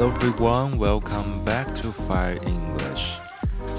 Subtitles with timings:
[0.00, 3.18] Hello everyone, welcome back to Fire English.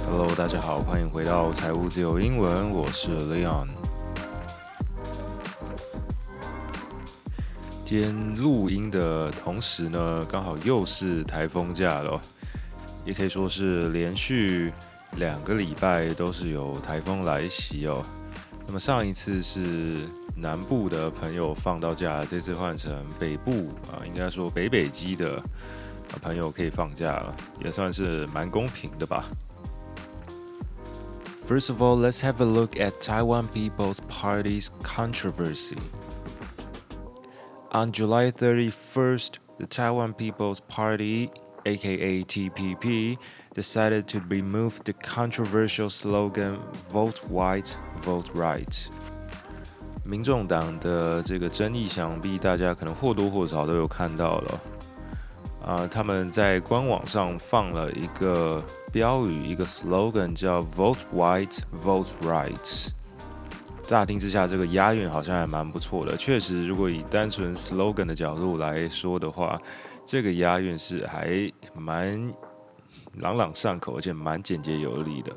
[0.06, 3.68] Hello，大家好，欢迎回到财务自由英文，我是 Leon。
[7.84, 12.22] 今天录音的同时呢，刚好又是台风假了，
[13.04, 14.72] 也可以说是连续
[15.18, 18.06] 两个礼拜都是有台风来袭哦。
[18.68, 19.98] 那么上一次是
[20.36, 25.42] 南部的朋友放到假，这次换成北部啊，应该说北北基的
[26.23, 29.27] 朋友可以放假了，也算是蛮公平的吧。
[31.47, 35.79] First of all, let's have a look at Taiwan People's Party's controversy.
[37.71, 41.31] On July 31st, the Taiwan People's Party,
[41.65, 43.19] aka TPP,
[43.55, 46.59] decided to remove the controversial slogan
[46.91, 48.89] Vote White, Vote Right.
[50.05, 54.61] 民众党的这个争议，想必大家可能或多或少都有看到了。
[55.65, 58.63] 啊，他们在官网上放了一个。
[58.93, 62.89] 标语一个 slogan 叫 Vote White, Vote Right。
[63.87, 66.17] 乍听之下，这个押韵好像还蛮不错的。
[66.17, 69.61] 确实，如果以单纯 slogan 的角度来说的话，
[70.03, 72.33] 这个押韵是还蛮
[73.17, 75.33] 朗朗上口，而且蛮简洁有力的。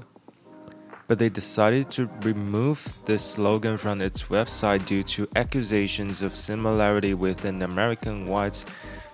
[1.09, 7.13] But they decided to remove this slogan from its website due to accusations of similarity
[7.13, 8.61] with an American white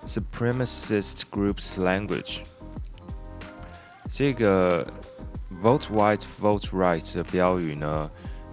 [0.05, 2.41] supremacist group's language.
[4.11, 4.85] 这个
[5.61, 8.09] “Vote White, Vote Right” 的标语呢，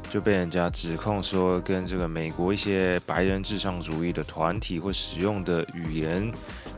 [0.08, 6.30] 就被人家指控说跟这个美国一些白人至上主义的团体会使用的语言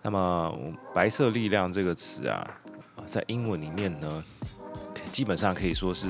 [0.03, 0.59] 那么
[0.93, 2.51] “白色力量”这个词啊，
[3.07, 4.25] 在英文里面呢，
[5.13, 6.09] 基本上可以说是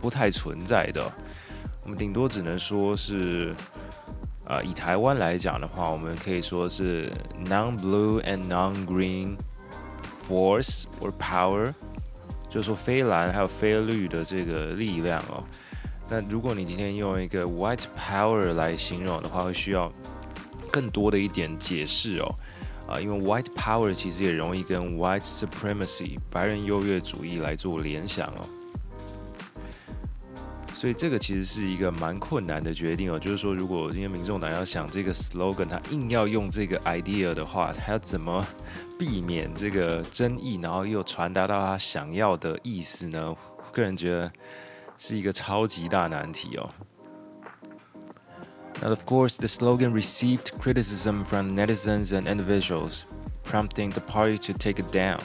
[0.00, 1.12] 不太存在的。
[1.82, 3.54] 我们顶多只能说是，
[4.44, 7.10] 呃，以台湾来讲的话，我们可以说是
[7.46, 9.36] non-blue and non-green
[10.28, 11.72] force or power。
[12.48, 15.44] 就是说，非蓝还有非绿的这个力量哦。
[16.08, 19.92] 那如果你今天用一个 white power 来形容的话，会需要
[20.72, 22.34] 更多的一点解释哦。
[22.88, 28.59] 啊，因为 white power 其实也容易跟 white supremacy 白人优越主义来做联想哦。
[30.80, 38.46] 所以这个其实是一个蛮困难的决定哦，就是说，如果今天民众党要想这个 slogan，他硬要用这个 idea 的话，他要怎么
[38.98, 43.36] 避免这个争议，然后又传达到他想要的意思呢？
[43.72, 44.32] 个人觉得
[44.96, 46.70] 是一个超级大难题哦。
[48.80, 53.02] Now, of course, the slogan received criticism from netizens and individuals,
[53.44, 55.20] prompting the party to take it down.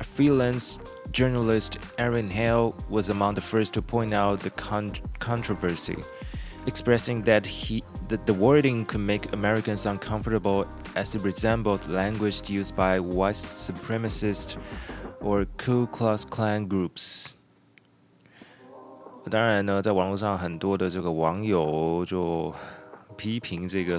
[0.00, 0.76] A freelance
[1.14, 5.96] journalist Erin Hale was among the first to point out the con controversy,
[6.66, 10.66] expressing that he that the wording could make Americans uncomfortable
[10.96, 14.56] as it resembled language used by white supremacist
[15.20, 17.36] or Ku Klux Klan groups.
[19.30, 22.54] 当然呢，在网络上很多的这个网友就
[23.16, 23.98] 批评这个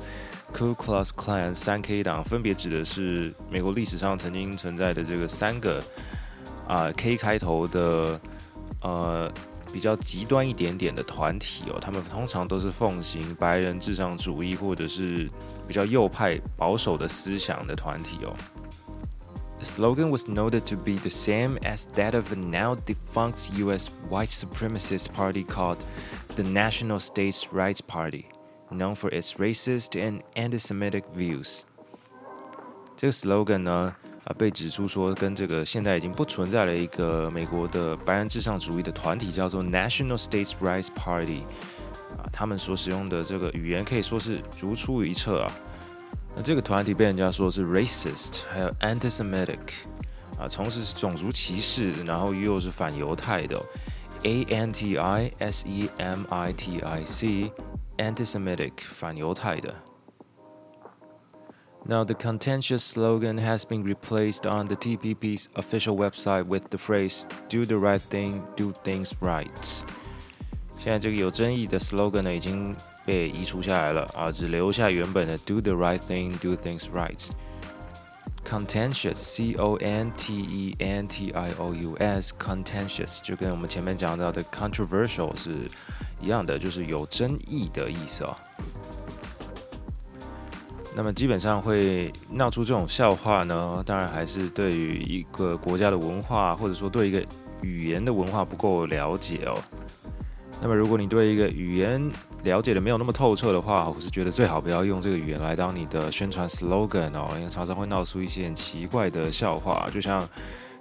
[0.54, 5.84] ，Ku Klux Klan 三 K 党分别指的是美国历史上曾经存在的这个三个
[6.68, 8.20] 啊 K 开头的
[8.82, 9.32] 呃
[9.73, 15.31] 比较极端一点点的团体哦，他们通常都是奉行白人至上主义或者是。
[15.67, 18.37] 比较右派保守的思想的团体哦。
[19.57, 23.89] The slogan was noted to be the same as that of a now defunct U.S.
[24.11, 25.79] white supremacist party called
[26.37, 28.27] the National States Rights Party,
[28.71, 31.63] known for its racist and anti Semitic views.
[32.95, 41.44] 这个 slogan 呢， 啊，被指出说跟这个现在已经不存在了一个美国的白人至上主义的团体叫做 National States Rights Party，
[42.18, 45.52] 啊，他们所使用的这个语言可以说是如出一辙啊。
[46.36, 49.58] 那这个团体被人家说是 racist，还有 anti-Semitic，
[50.38, 53.60] 啊，从事种族歧视，然后又是反犹太的
[54.24, 59.74] ，a n t i s e m i t i c，anti-Semitic，反犹太的。
[61.89, 67.67] Now, the contentious slogan has been replaced on the TPP's official website with the phrase "Do
[67.67, 69.83] the right thing, do things right."
[70.79, 72.75] 现在这个有争议的 slogan 呢已经
[73.05, 77.21] 被移除下来了啊，只留下原本的 "Do the right thing, do things right."
[78.47, 79.95] Contentious, C-O-N-T-E-N-T-I-O-U-S,
[82.39, 85.69] contentious 就跟我们前面讲到的 controversial 是
[86.21, 88.37] 一样的，就是有争议的意思哦。
[91.00, 97.26] 那么基本上会闹出这种笑话呢，当然还是对于一个国家的文化，或者说对一个
[97.62, 99.58] 语言的文化不够了解哦。
[100.62, 102.12] 那么如果你对一个语言
[102.44, 110.28] 了解的没有那么透彻的话，我是觉得最好不要用这个语言来当你的宣传 slogan 哦，因为常常会闹出一些很奇怪的笑话，就像。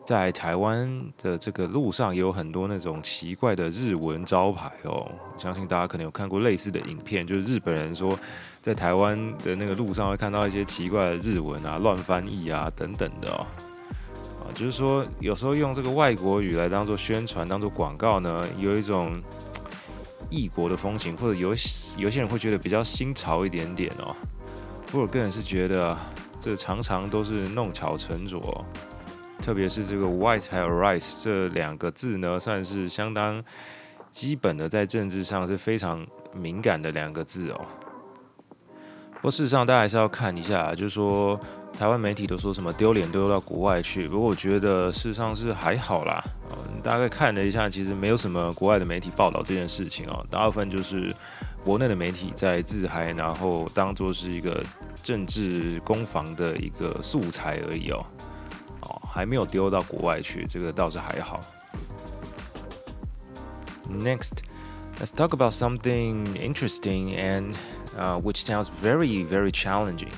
[0.05, 0.89] 在台湾
[1.23, 5.07] 的这个路上也有很多那种奇怪的日文招牌哦，
[5.37, 8.19] 相信大家可能有看过类似的影片，就是日本人说
[8.69, 13.47] 在台湾的那个路上会看到一些奇怪的日文啊、乱翻译啊等等的哦，
[14.43, 19.23] 啊，就是说有时候用这个外国语来当做宣传、当做广告呢，有一种
[20.29, 21.49] 异国的风情，或者有
[21.97, 24.15] 有些人会觉得比较新潮一点点哦，
[24.85, 25.97] 不过我个人是觉得
[26.39, 28.63] 这常常都是弄巧成拙。
[29.41, 33.43] 特别是这个 white 还有 right 这两个字呢，算是相当
[34.13, 37.67] 基本的，在政治上是非常敏感的两个字哦。
[39.19, 41.39] 不过事实上，大家还是要看一下，就是说
[41.77, 46.23] 台湾媒体都说什么丢脸丢到国外去，不过我觉得事实上是还好啦。
[46.83, 51.15] 大概看了一下，其实没有什么国外的媒体报道这件事情哦，大部分就是
[51.65, 54.65] 国内的媒体在自嗨，然后当做是一个
[55.03, 58.05] 政治攻防的一个素材而已哦。
[59.11, 61.41] 还没有丢到国外去，这个倒是还好。
[63.91, 64.43] Next,
[65.01, 67.55] let's talk about something interesting and
[67.99, 70.13] Uh, which sounds very, very challenging.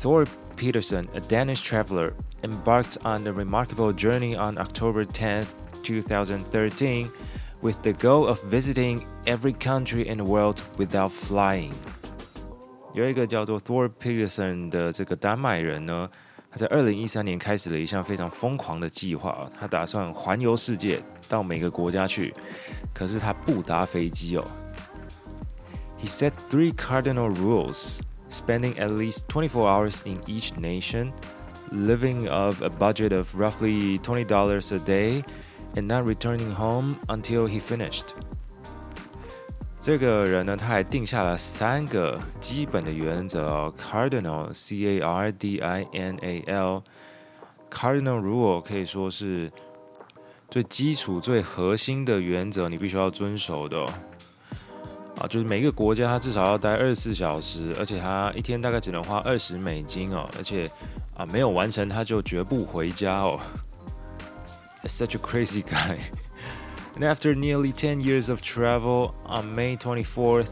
[0.00, 0.26] Thor
[0.56, 2.12] Pedersen, a Danish traveler,
[2.42, 5.46] embarked on a remarkable journey on October 10,
[5.84, 7.08] 2013,
[7.60, 11.70] with the goal of visiting every country in the world without flying.
[12.94, 16.10] 有一个叫做 Thor Pedersen 的这个丹麦人呢，
[16.50, 22.34] 他在二零一三年开始了一项非常疯狂的计划，他打算环游世界，到每个国家去。
[22.92, 24.44] 可是他不搭飞机哦，
[26.01, 27.99] He set three cardinal rules:
[28.29, 31.11] spending at least 24 hours in each nation,
[31.71, 35.23] living of a budget of roughly $20 a day,
[35.75, 38.13] and not returning home until he finished.
[39.79, 46.83] 这个人呢，他还定下了三个基本的原则哦，cardinal c a r d i n a l
[47.71, 49.49] cardinal rule 可以说是
[50.49, 53.87] 最基础、最核心的原则，你必须要遵守的
[55.18, 60.70] 啊，就是每一个国家它至少要待二十四小时，而且它一天大概只能花二十美金哦，而且
[61.14, 63.38] 啊没有完成他就绝不回家哦。
[64.84, 65.98] Such a crazy guy.
[66.94, 70.48] And after nearly 10 years of travel, on May 24th,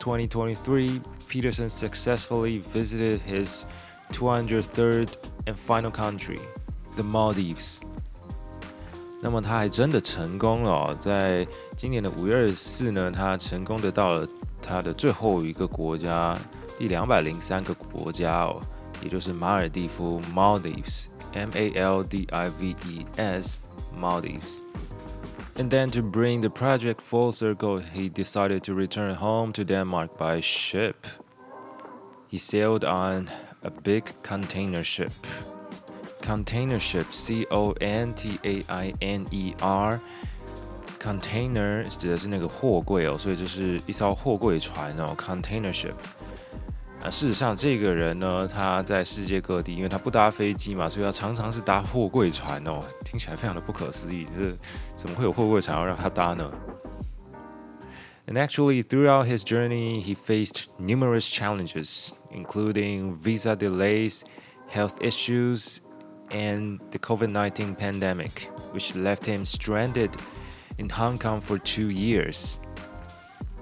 [0.00, 3.66] 2023, Pedersen successfully visited his
[4.12, 5.10] 203rd
[5.46, 6.40] and final country,
[6.96, 7.80] the Maldives.
[9.25, 14.27] 那么他还真的成功了、哦，在今年的五月二十四呢，他成功的到了
[14.61, 16.37] 他的最后一个国家，
[16.77, 18.59] 第两百零三个国家哦，
[19.03, 27.79] 也就是马尔蒂夫 （Maldives），M A L D I V E S，Maldives。and then to bring the project full circle,
[27.79, 31.05] he decided to return home to Denmark by ship.
[32.27, 33.29] He sailed on
[33.61, 35.11] a big container ship.
[36.25, 39.99] Container ship, C O N T A I N E R.
[41.01, 45.93] Container 指的是那个货柜哦，所以就是一艘货柜船哦，container ship。
[47.09, 52.83] 事实上，这个人呢，他在世界各地，因为他不搭飞机嘛，所以他常常是搭货柜船哦。
[53.03, 54.55] 听起来非常的不可思议，这
[54.95, 56.51] 怎么会有货柜船要让他搭呢？
[58.27, 64.21] And actually, throughout his journey, he faced numerous challenges, including visa delays,
[64.71, 65.79] health issues,
[66.30, 70.10] and the COVID 19 pandemic, which left him stranded
[70.78, 72.58] in Hong Kong for two years.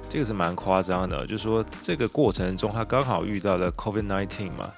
[0.09, 4.73] 这个是蛮夸张的，就是说这个过程中他刚好遇到了 COVID-19 嘛，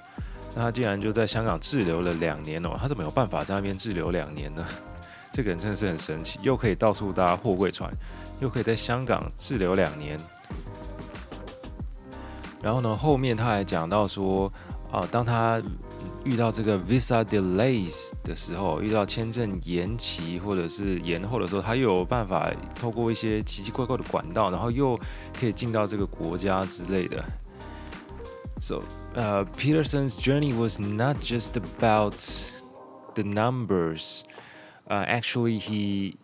[0.55, 4.65] 那他竟然就在香港滞留了两年哦，他怎么有办法在那边滞留两年呢？
[5.31, 7.91] 这个人真的是很神奇，又可以到处搭货柜船，
[8.39, 10.19] 又可以在香港滞留两年。
[12.63, 14.51] 然后呢，后面他还讲到说，
[14.91, 15.61] 啊，当他
[16.27, 24.99] 遇到这个 visa delays 的时候，遇到签证延期或者是延后的时候，他又有办法透过一些奇奇怪怪的管道，然后又
[25.39, 27.23] 可以进到这个国家之类的。
[28.59, 28.81] So,
[29.15, 32.15] uh, Pedersen's journey was not just about
[33.13, 34.23] the numbers.
[34.89, 36.15] Uh, actually, he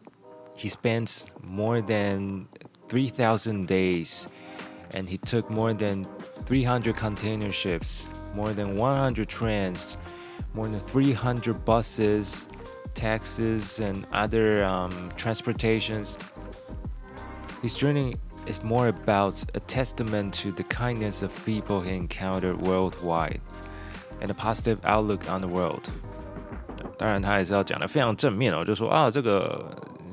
[0.56, 2.48] he spent more than
[2.90, 4.26] three thousand days,
[4.92, 6.06] and he took more than
[6.46, 9.97] three hundred container ships more than one hundred trains,
[10.55, 12.49] more than three hundred buses,
[12.95, 16.17] taxis, and other um, transportations.
[17.63, 18.17] His journey
[18.47, 23.41] is more about a testament to the kindness of people he encountered worldwide
[24.21, 25.91] and a positive outlook on the world.
[26.97, 29.65] 当然，他也是要讲的非常正面哦，就说啊，这个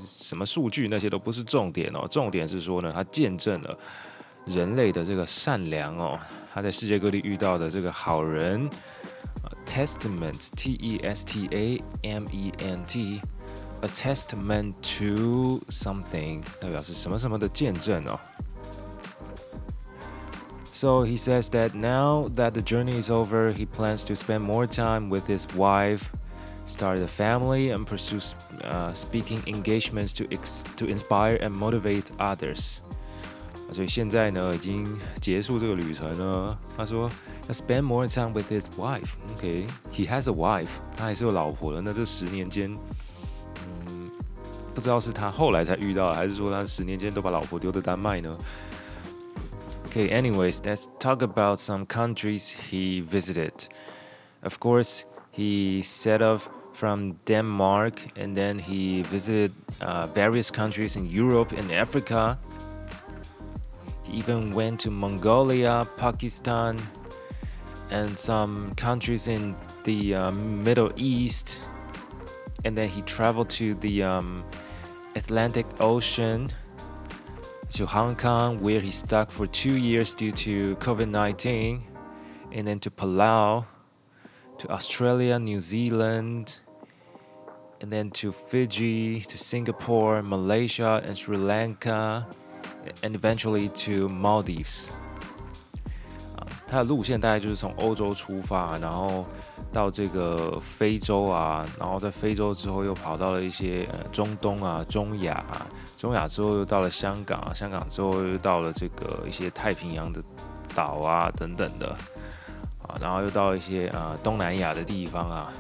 [0.04, 3.78] 什么数据那些都不是重点哦，重点是说呢，他见证了
[4.46, 6.20] 人类的这个善良哦，
[6.54, 8.70] 他在世界各地遇到的这个好人，
[9.66, 18.20] testament，t e s t a m e n t。a testament to something，代表是什么什么的见证哦。
[20.72, 25.10] So he says that now that the journey is over, he plans to spend more time
[25.10, 26.06] with his wife,
[26.66, 28.20] start a family, and pursue
[28.64, 30.26] uh, speaking engagements to
[30.78, 32.82] to inspire and motivate others.
[33.72, 34.86] 所以现在呢，已经
[35.22, 36.58] 结束这个旅程呢。
[36.78, 37.10] 他说
[37.48, 39.10] 要 spend more time with his wife.
[39.38, 40.70] Okay, he has a wife.
[40.96, 41.82] 他还是有老婆的。
[41.82, 42.78] 那这十年间。
[44.74, 48.38] 不知道是他后来才遇到，还是说他十年间都把老婆丢在丹麦呢？
[49.90, 53.54] Okay, anyways, let's talk about some countries he visited.
[54.44, 61.10] Of course, he set off from Denmark and then he visited uh, various countries in
[61.10, 62.38] Europe and Africa.
[64.11, 66.79] He even went to Mongolia, Pakistan,
[67.91, 71.63] and some countries in the uh, Middle East.
[72.65, 74.45] And then he traveled to the um,
[75.15, 76.51] Atlantic Ocean
[77.75, 81.85] to Hong Kong, where he stuck for two years due to COVID 19,
[82.53, 83.65] and then to Palau,
[84.59, 86.59] to Australia, New Zealand,
[87.81, 92.27] and then to Fiji, to Singapore, Malaysia, and Sri Lanka,
[93.03, 94.89] and eventually to Maldives.
[96.37, 99.25] 啊它的路线大概就是从欧洲出发，然后
[99.73, 110.23] 到这个非洲啊，然后在非洲之后又跑到了一些呃中东啊、中亚，啊中亚之后又到了香港啊，香港之后又到了这个一些太平洋的
[110.75, 111.89] 岛啊等等的
[112.87, 115.53] 啊，然后又到一些啊东南亚的地方啊。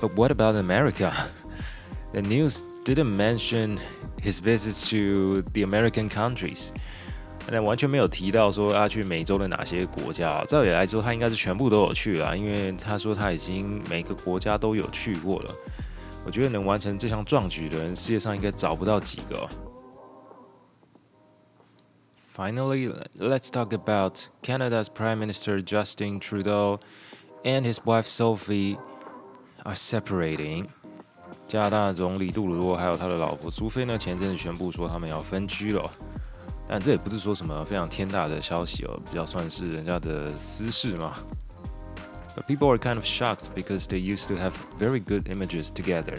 [0.00, 1.12] But what about America?
[2.12, 3.77] The news didn't mention
[4.21, 6.71] his visits to the American countries.
[7.47, 10.43] 但完全没有提到说要去美洲的哪些国家。
[10.45, 15.51] 照理来说，他应该是全部都有去了，因为他说他已经每个国家都有去过了。
[16.25, 19.47] 我觉得能完成这项壮举的人，世界上应该找不到几个。
[22.35, 26.79] Finally, let's talk about Canada's Prime Minister Justin Trudeau
[27.43, 28.77] and his wife Sophie
[29.63, 30.69] are separating.
[31.49, 35.89] 加拿大总理杜鲁多还有他的老婆苏菲呢，前阵子宣布说他们要分居了。
[36.67, 41.13] 但这也不是说什么非常天大的消息哦，比较算是人家的私事嘛。
[42.35, 46.17] But people are kind of shocked because they used to have very good images together.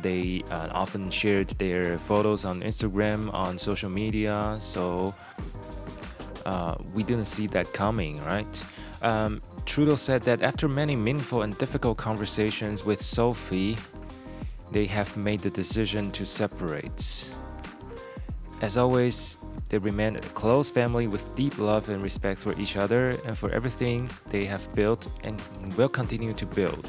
[0.00, 5.12] They uh, often shared their photos on Instagram, on social media, so
[6.46, 8.46] uh, we didn't see that coming, right?
[9.02, 13.76] Um, Trudeau said that after many meaningful and difficult conversations with Sophie,
[14.72, 17.30] they have made the decision to separate.
[18.60, 19.36] As always,
[19.68, 23.50] they remain a close family with deep love and respect for each other and for
[23.52, 25.40] everything they have built and
[25.76, 26.84] will continue to build.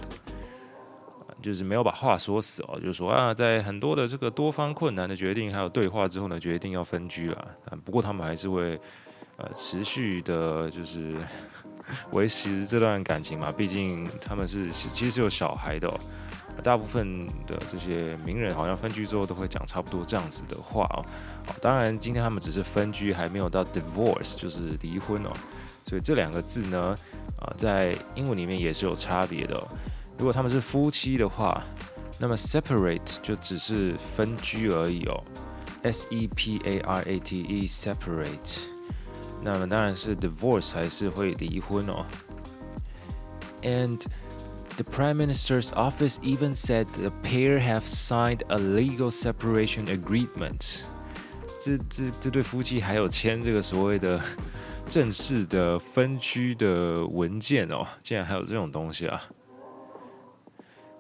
[1.41, 7.47] 就是没有把话说死哦，就是说啊，在很多的这个多方困难的决定还有对话之后呢，决定要分居了。
[7.65, 8.79] 啊，不过他们还是会
[9.37, 11.15] 呃持续的，就是
[12.12, 13.52] 维持这段感情嘛。
[13.52, 15.92] 毕竟他们是其实是有小孩的、
[16.62, 21.04] 大部分的这些名人好像分居之后都会讲差不多这样子的话哦。
[21.60, 25.30] 当然，今天他们只是分居，还没有到 divorce，就是离婚哦。
[25.82, 26.96] 所以这两个字呢，
[27.38, 29.54] 啊，在英文里面也是有差别的。
[30.18, 31.62] 如果他们是夫妻的话，
[32.18, 35.22] 那么 separate 就只是分居而已哦。
[35.82, 38.75] S E P A R A T E separate。
[39.42, 42.04] 那么当然是 divorce 还是会离婚哦。
[43.62, 43.98] And
[44.76, 50.82] the Prime Minister's office even said the pair have signed a legal separation agreement.
[51.60, 54.20] 这这这对夫妻还有签这个所谓的
[54.88, 59.20] 正式的分居的文件哦，竟然还有这种东西啊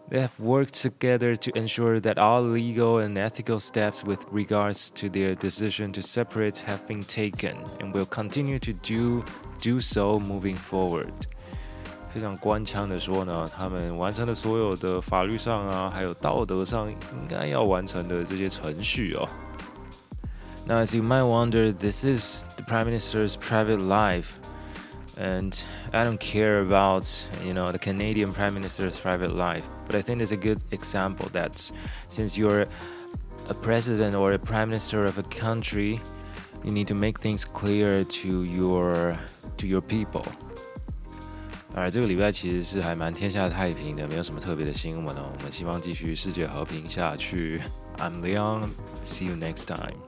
[0.09, 5.07] ！they have worked together to ensure that all legal and ethical steps with regards to
[5.09, 9.23] their decision to separate have been taken and will continue to do
[9.61, 11.13] do so moving forward.
[12.13, 16.97] 非常官腔的说呢，他们完成了所有的法律上啊，还有道德上应
[17.29, 19.25] 该要完成的这些程序哦。
[20.67, 24.27] Now, as you might wonder, this is the Prime Minister's private life
[25.17, 25.63] and
[25.93, 27.07] I don't care about
[27.43, 31.29] you know the Canadian Prime Minister's private life, but I think it's a good example
[31.33, 31.71] that
[32.09, 32.67] since you're
[33.49, 35.99] a president or a prime minister of a country,
[36.63, 39.17] you need to make things clear to your
[39.57, 40.25] to your people.
[41.73, 45.31] 当然，这个礼拜其实是还蛮天下太平的，没有什么特别的新闻哦。
[45.37, 47.61] 我们希望继续世界和平下去。
[47.97, 48.71] I'm Leon.
[49.03, 50.04] See you next time.